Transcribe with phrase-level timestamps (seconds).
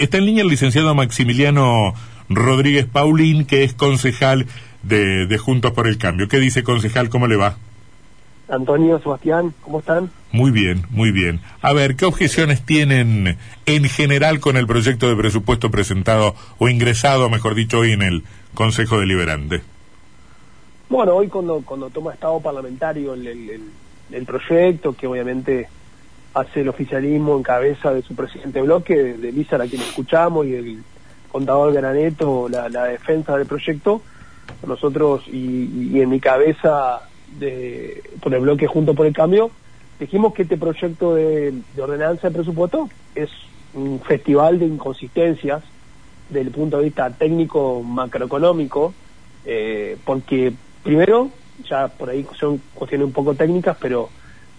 [0.00, 1.94] está en línea el licenciado Maximiliano
[2.28, 4.46] Rodríguez Paulín, que es concejal
[4.82, 6.28] de, de Juntos por el Cambio.
[6.28, 7.08] ¿Qué dice, concejal?
[7.10, 7.56] ¿Cómo le va?
[8.48, 10.10] Antonio, Sebastián, ¿cómo están?
[10.32, 11.40] Muy bien, muy bien.
[11.62, 13.36] A ver, ¿qué objeciones tienen
[13.66, 18.24] en general con el proyecto de presupuesto presentado o ingresado, mejor dicho, hoy en el
[18.54, 19.62] Consejo Deliberante?
[20.88, 23.62] Bueno, hoy cuando, cuando toma estado parlamentario el, el,
[24.10, 25.68] el proyecto, que obviamente
[26.34, 30.46] hace el oficialismo en cabeza de su presidente bloque, de, de Lizar, a quien escuchamos,
[30.46, 30.82] y el
[31.30, 34.02] contador Graneto, la, defensa del proyecto,
[34.66, 37.02] nosotros y, y en mi cabeza
[37.38, 39.50] de, por el bloque Junto por el Cambio,
[39.98, 43.30] dijimos que este proyecto de, de ordenanza de presupuesto es
[43.74, 45.62] un festival de inconsistencias
[46.28, 48.94] desde el punto de vista técnico macroeconómico,
[49.44, 50.52] eh, porque
[50.82, 51.30] primero,
[51.68, 54.08] ya por ahí son cuestiones un poco técnicas, pero,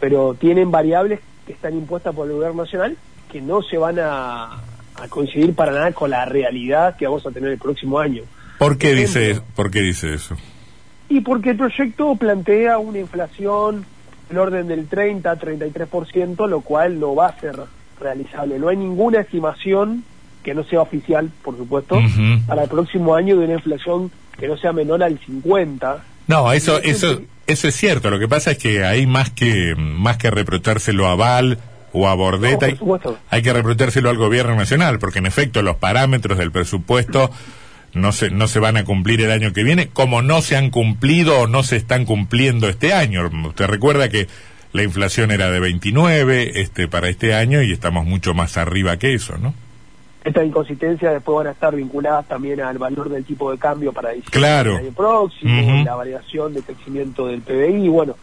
[0.00, 2.94] pero tienen variables que están impuestas por el gobierno nacional
[3.32, 4.52] que no se van a,
[4.96, 8.22] a coincidir para nada con la realidad que vamos a tener el próximo año.
[8.58, 10.36] ¿Por qué, dice, ¿por qué dice eso?
[11.08, 13.86] Y porque el proyecto plantea una inflación
[14.28, 17.56] del orden del 30-33%, lo cual no va a ser
[17.98, 18.58] realizable.
[18.58, 20.04] No hay ninguna estimación
[20.42, 22.44] que no sea oficial, por supuesto, uh -huh.
[22.46, 26.04] para el próximo año de una inflación que no sea menor al 50.
[26.28, 28.10] No, eso, eso, eso es cierto.
[28.10, 31.58] Lo que pasa es que hay más que, más que reprochárselo a Val
[31.92, 32.78] o a no, hay,
[33.30, 37.30] hay que reprochárselo al gobierno nacional, porque en efecto los parámetros del presupuesto
[37.94, 40.70] no se, no se van a cumplir el año que viene, como no se han
[40.70, 43.30] cumplido o no se están cumpliendo este año.
[43.46, 44.28] Usted recuerda que
[44.72, 49.14] la inflación era de 29 este, para este año y estamos mucho más arriba que
[49.14, 49.54] eso, ¿no?
[50.28, 54.10] Estas inconsistencias después van a estar vinculadas también al valor del tipo de cambio para
[54.10, 54.70] diciembre claro.
[54.74, 55.84] del año próximo, Uh -huh.
[55.84, 58.14] la variación de crecimiento del PBI, bueno,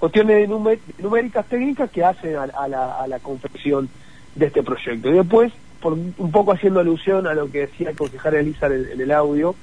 [0.00, 3.88] cuestiones numé numéricas técnicas que hacen a, a, la, a la confección
[4.34, 5.08] de este proyecto.
[5.10, 8.86] Y después, por un poco haciendo alusión a lo que decía el concejal Elizar en,
[8.90, 9.54] en el audio,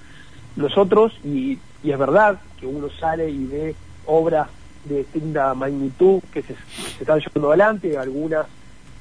[0.56, 3.76] nosotros, y, y, es verdad que uno sale y ve
[4.06, 4.48] obras
[4.86, 6.54] de distinta magnitud que se,
[6.98, 8.46] se están llevando adelante, algunas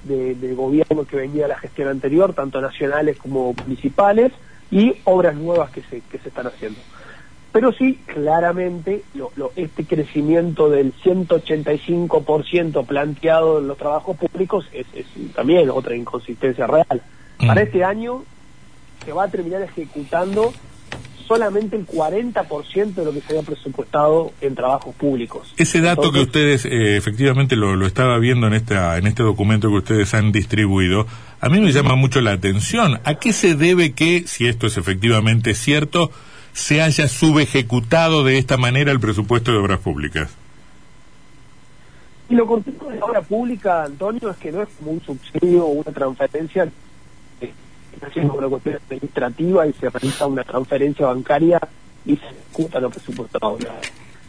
[0.05, 4.33] de, gobierno que venía de la gestión anterior, tanto nacionales como municipales,
[4.71, 6.79] y obras nuevas que se, que se están haciendo.
[7.53, 14.87] Pero sí, claramente, lo, lo, este crecimiento del 185% planteado en los trabajos públicos es,
[14.95, 17.03] es también otra inconsistencia real.
[17.41, 17.47] Mm.
[17.49, 18.23] Para este año
[19.05, 20.53] se va a terminar ejecutando
[21.31, 25.55] solamente el 40% de lo que se había presupuestado en trabajos públicos.
[25.57, 29.23] Ese dato Entonces, que ustedes eh, efectivamente lo, lo, estaba viendo en, esta, en este
[29.23, 31.07] documento que ustedes han distribuido,
[31.41, 32.99] a mí me llama mucho la atención.
[33.05, 36.11] ¿A qué se debe que, si esto es efectivamente cierto,
[36.53, 40.31] se haya subejecutado de esta manera el presupuesto de obras públicas?
[42.29, 45.65] Y lo cortito de la obra pública, Antonio, es que no es como un subsidio
[45.65, 46.69] o una transferencia
[47.95, 51.61] está haciendo una cuestión administrativa y se realiza una transferencia bancaria
[52.05, 53.59] y se ejecuta lo presupuestado.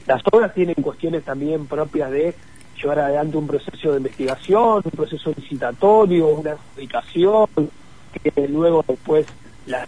[0.08, 2.34] Las obras tienen cuestiones también propias de
[2.82, 7.48] llevar adelante un proceso de investigación, un proceso licitatorio, una adjudicación,
[8.24, 9.26] que luego después
[9.68, 9.86] la,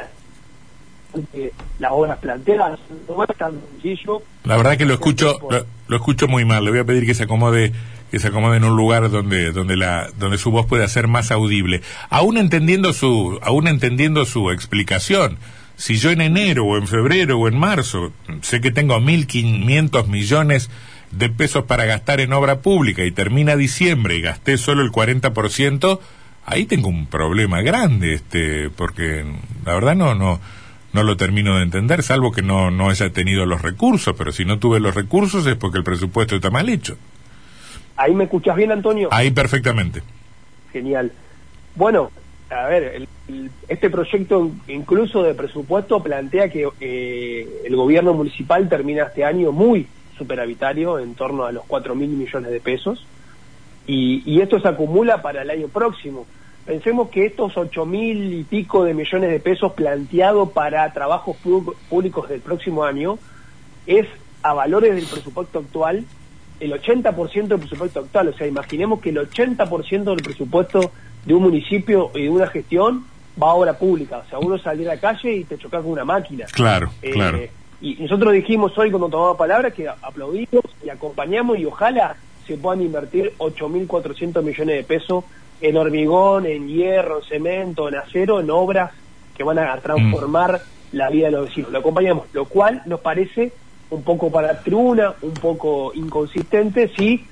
[1.79, 4.21] las obras planteadas no es tan sencillo.
[4.43, 6.63] La verdad que lo escucho, lo, lo escucho muy mal.
[6.63, 7.71] Le voy a pedir que se acomode
[8.13, 11.31] que se acomode en un lugar donde donde la donde su voz pueda ser más
[11.31, 11.81] audible
[12.11, 15.39] aún entendiendo su aún entendiendo su explicación
[15.77, 20.69] si yo en enero o en febrero o en marzo sé que tengo 1.500 millones
[21.09, 25.99] de pesos para gastar en obra pública y termina diciembre y gasté solo el 40%,
[26.45, 29.25] ahí tengo un problema grande, este, porque
[29.65, 30.39] la verdad no, no,
[30.91, 34.45] no lo termino de entender, salvo que no, no haya tenido los recursos, pero si
[34.45, 36.95] no tuve los recursos es porque el presupuesto está mal hecho.
[37.95, 39.09] ¿Ahí me escuchas bien, Antonio?
[39.11, 40.01] Ahí perfectamente.
[40.71, 41.11] Genial.
[41.75, 42.11] Bueno,
[42.49, 48.67] a ver, el, el, este proyecto incluso de presupuesto plantea que eh, el gobierno municipal
[48.69, 49.87] termina este año muy
[50.17, 53.05] superavitario, en torno a los 4 mil millones de pesos,
[53.85, 56.25] y, y, esto se acumula para el año próximo.
[56.65, 61.35] Pensemos que estos 8 mil y pico de millones de pesos planteados para trabajos
[61.89, 63.19] públicos del próximo año
[63.85, 64.07] es
[64.41, 66.05] a valores del presupuesto actual
[66.63, 68.29] el 80% del presupuesto actual.
[68.29, 70.91] O sea, imaginemos que el 80% del presupuesto
[71.25, 73.05] de un municipio y de una gestión
[73.41, 74.23] va a obra pública.
[74.25, 76.45] O sea, uno salir a la calle y te chocas con una máquina.
[76.51, 77.39] Claro, eh, claro.
[77.81, 82.15] Y nosotros dijimos hoy cuando tomamos palabra que aplaudimos y acompañamos y ojalá
[82.47, 85.25] se puedan invertir 8.400 millones de pesos
[85.59, 88.91] en hormigón, en hierro, en cemento, en acero, en obras
[89.35, 90.95] que van a transformar mm.
[90.95, 91.71] la vida de los vecinos.
[91.71, 93.51] Lo acompañamos, lo cual nos parece
[93.89, 97.25] un poco para tribuna, un poco inconsistente si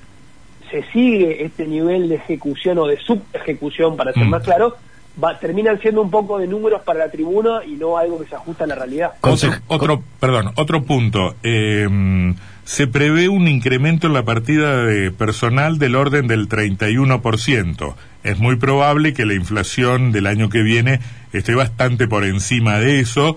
[0.70, 4.30] se sigue este nivel de ejecución o de subejecución, para ser mm.
[4.30, 4.76] más claro,
[5.22, 8.36] va, terminan siendo un poco de números para la tribuna y no algo que se
[8.36, 9.12] ajusta a la realidad.
[9.20, 11.34] Otro, otro perdón, otro punto.
[11.42, 12.34] Eh,
[12.64, 17.94] se prevé un incremento en la partida de personal del orden del 31%.
[18.22, 21.00] Es muy probable que la inflación del año que viene
[21.32, 23.36] esté bastante por encima de eso,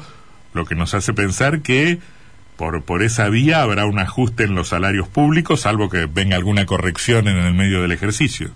[0.53, 1.99] lo que nos hace pensar que
[2.57, 6.65] por, por esa vía habrá un ajuste en los salarios públicos, salvo que venga alguna
[6.65, 8.49] corrección en el medio del ejercicio.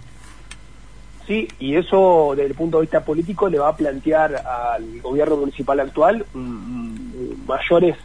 [1.28, 5.38] Sí, y eso desde el punto de vista político le va a plantear al gobierno
[5.38, 6.26] municipal actual
[7.46, 7.98] mayores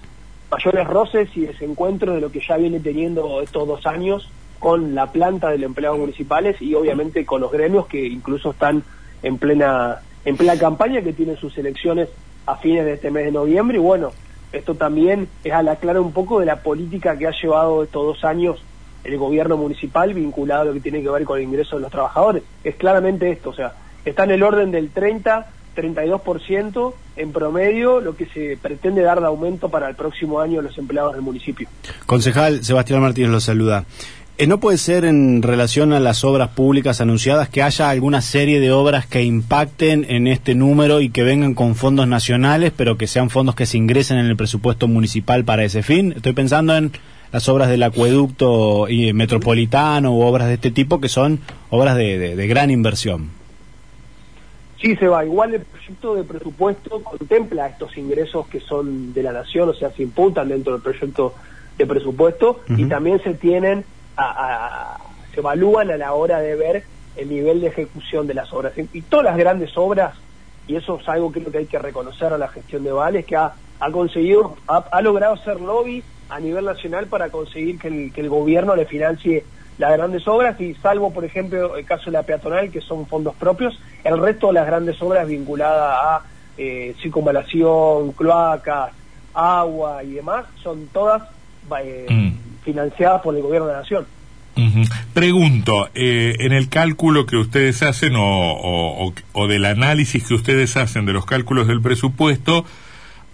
[0.50, 5.10] mayores roces y desencuentros de lo que ya viene teniendo estos dos años con la
[5.10, 8.82] planta de los empleados municipales y obviamente con los gremios que incluso están
[9.22, 12.10] en plena en plena campaña que tienen sus elecciones
[12.46, 14.12] a fines de este mes de noviembre y bueno
[14.54, 18.04] esto también es a la clara un poco de la política que ha llevado estos
[18.04, 18.62] dos años
[19.02, 21.90] el gobierno municipal vinculado a lo que tiene que ver con el ingreso de los
[21.90, 22.42] trabajadores.
[22.62, 23.74] Es claramente esto, o sea,
[24.04, 25.46] está en el orden del 30,
[25.76, 30.62] 32% en promedio lo que se pretende dar de aumento para el próximo año a
[30.62, 31.68] los empleados del municipio.
[32.06, 33.84] Concejal Sebastián Martínez lo saluda.
[34.36, 38.58] Eh, ¿No puede ser en relación a las obras públicas anunciadas que haya alguna serie
[38.58, 43.06] de obras que impacten en este número y que vengan con fondos nacionales, pero que
[43.06, 46.14] sean fondos que se ingresen en el presupuesto municipal para ese fin?
[46.16, 46.90] Estoy pensando en
[47.30, 51.38] las obras del acueducto y metropolitano u obras de este tipo que son
[51.70, 53.30] obras de, de gran inversión.
[54.82, 55.24] Sí, se va.
[55.24, 59.92] Igual el proyecto de presupuesto contempla estos ingresos que son de la nación, o sea,
[59.92, 61.34] se imputan dentro del proyecto
[61.78, 63.84] de presupuesto y también se tienen
[65.32, 66.84] se evalúan a la hora de ver
[67.16, 68.72] el nivel de ejecución de las obras.
[68.92, 70.14] Y todas las grandes obras,
[70.66, 73.24] y eso es algo que creo que hay que reconocer a la gestión de Vales,
[73.24, 78.12] que ha, ha conseguido, ha, logrado hacer lobby a nivel nacional para conseguir que el,
[78.12, 79.44] que el gobierno le financie
[79.78, 83.34] las grandes obras y salvo, por ejemplo, el caso de la peatonal, que son fondos
[83.34, 86.22] propios, el resto de las grandes obras vinculadas a
[86.56, 88.92] eh, circunvalación, cloacas,
[89.34, 91.22] agua y demás, son todas
[91.82, 92.33] eh, mm
[92.64, 94.06] financiadas por el gobierno de la nación.
[95.12, 101.06] Pregunto, eh, en el cálculo que ustedes hacen o, o, del análisis que ustedes hacen
[101.06, 102.64] de los cálculos del presupuesto,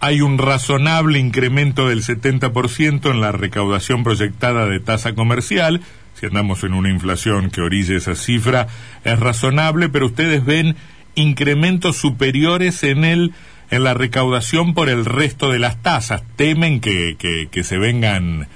[0.01, 5.83] hay un razonable incremento del 70% en la recaudación proyectada de tasa comercial.
[6.15, 8.69] Si andamos en una inflación que orille esa cifra,
[9.05, 10.77] es razonable, pero ustedes ven
[11.15, 13.33] incrementos superiores en el
[13.71, 16.25] en la recaudación por el resto de las tasas.
[16.35, 18.49] ¿Temen que, que, que se vengan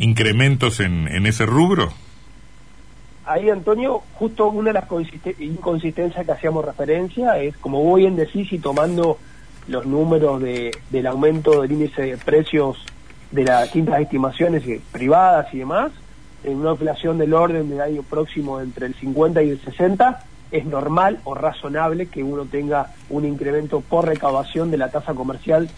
[0.00, 1.92] incrementos en, en ese rubro?
[3.26, 4.86] Ahí, Antonio, justo una de las
[5.38, 9.18] inconsistencias que hacíamos referencia es, como vos bien decís, y tomando
[9.68, 12.84] los números de, del aumento del índice de precios
[13.30, 15.92] de las distintas estimaciones privadas y demás,
[16.42, 20.64] en una inflación del orden del año próximo entre el 50 y el 60, es
[20.64, 25.68] normal o razonable que uno tenga un incremento por recaudación de la tasa comercial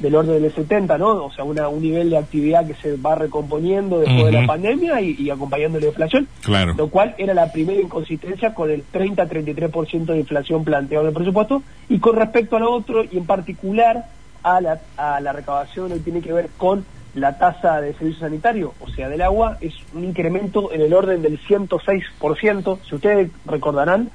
[0.00, 1.24] del orden del 70, ¿no?
[1.24, 5.00] O sea, una, un nivel de actividad que se va recomponiendo después de la pandemia
[5.00, 6.28] y, acompañando la inflación.
[6.42, 6.74] Claro.
[6.76, 11.62] Lo cual era la primera inconsistencia con el 30-33% de inflación planteado en el presupuesto.
[11.88, 14.06] Y con respecto a lo otro, y en particular
[14.42, 16.84] a la, a la recaudación que tiene que ver con
[17.14, 21.22] la tasa de servicio sanitario, o sea, del agua, es un incremento en el orden
[21.22, 22.78] del 106%.
[22.88, 24.10] Si ustedes recordarán,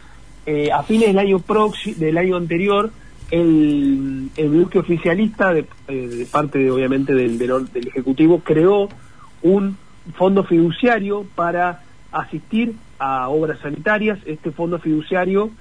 [0.45, 1.41] eh, a fines del año,
[1.97, 2.91] del año anterior,
[3.31, 8.89] el, el bloque oficialista, de, eh, parte de, obviamente del, del, Ejecutivo, creó
[9.41, 9.77] un
[10.15, 14.19] fondo fiduciario para asistir a obras sanitarias.
[14.25, 15.51] Este fondo fiduciario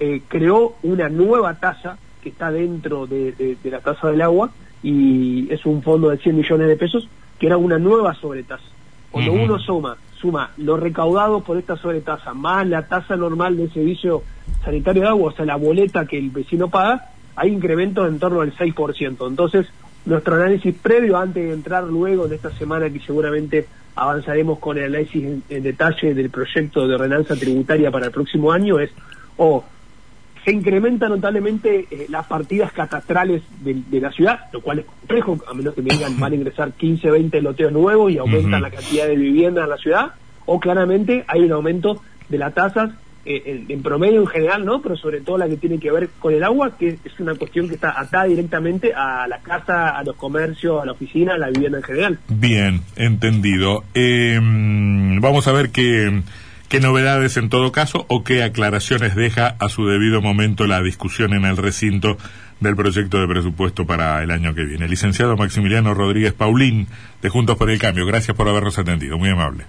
[0.00, 4.50] eh, creó una nueva tasa que está dentro de, la tasa del agua
[4.82, 7.08] y es un fondo de 100 millones de pesos
[7.38, 8.64] que era una nueva sobretasa.
[9.10, 14.22] Cuando uno suma, suma lo recaudado por esta sobretasa más la tasa normal de servicio
[14.64, 18.40] sanitario de agua, o sea, la boleta que el vecino paga, hay incrementos en torno
[18.40, 19.28] al 6%.
[19.28, 19.66] Entonces,
[20.04, 24.84] nuestro análisis previo, antes de entrar luego en esta semana que seguramente avanzaremos con el
[24.84, 28.90] análisis en, detalle del proyecto de ordenanza tributaria para el próximo año, es
[29.36, 29.64] o
[30.44, 35.52] se incrementan notablemente eh, las partidas catastrales de, la ciudad, lo cual es complejo, a
[35.52, 39.16] menos que vengan, van a ingresar 15, 20 loteos nuevos y aumentan la cantidad de
[39.16, 40.12] viviendas en la ciudad,
[40.46, 42.90] o claramente hay un aumento de las tasas
[43.30, 44.80] eh, en, promedio en general, ¿no?
[44.80, 47.68] Pero sobre todo la que tiene que ver con el agua, que es una cuestión
[47.68, 51.50] que está atada directamente a la casa, a los comercios, a la oficina, a la
[51.50, 52.18] vivienda en general.
[52.28, 53.84] Bien, entendido.
[53.92, 56.22] Em, vamos a ver qué,
[56.70, 61.34] qué novedades en todo caso o qué aclaraciones deja a su debido momento la discusión
[61.34, 62.16] en el recinto
[62.60, 64.88] del proyecto de presupuesto para el año que viene.
[64.88, 66.88] Licenciado Maximiliano Rodríguez Paulín,
[67.22, 69.64] de Juntos por el Cambio, gracias por habernos atendido, muy amable.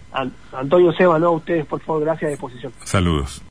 [0.54, 2.72] Antonio Seba, no, ustedes, por favor, gracias a disposición.
[2.84, 3.44] Saludos.